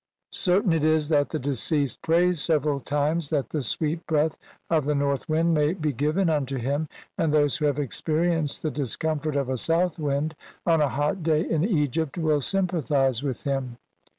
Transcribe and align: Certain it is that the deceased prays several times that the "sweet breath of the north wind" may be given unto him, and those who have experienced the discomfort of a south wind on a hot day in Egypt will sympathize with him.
Certain 0.33 0.73
it 0.73 0.83
is 0.83 1.09
that 1.09 1.29
the 1.29 1.37
deceased 1.37 2.01
prays 2.01 2.41
several 2.41 2.79
times 2.79 3.29
that 3.29 3.49
the 3.49 3.61
"sweet 3.61 4.03
breath 4.07 4.35
of 4.67 4.85
the 4.85 4.95
north 4.95 5.29
wind" 5.29 5.53
may 5.53 5.73
be 5.73 5.93
given 5.93 6.27
unto 6.27 6.57
him, 6.57 6.89
and 7.19 7.31
those 7.31 7.57
who 7.57 7.65
have 7.65 7.77
experienced 7.77 8.63
the 8.63 8.71
discomfort 8.71 9.35
of 9.35 9.47
a 9.47 9.57
south 9.57 9.99
wind 9.99 10.35
on 10.65 10.81
a 10.81 10.89
hot 10.89 11.21
day 11.21 11.47
in 11.47 11.63
Egypt 11.63 12.17
will 12.17 12.41
sympathize 12.41 13.21
with 13.21 13.43
him. 13.43 13.77